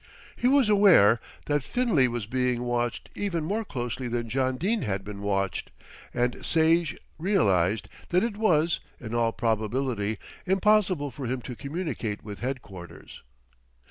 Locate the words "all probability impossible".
9.13-11.11